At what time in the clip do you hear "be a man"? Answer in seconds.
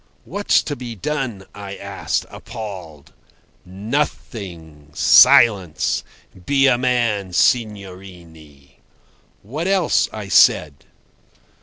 6.47-7.33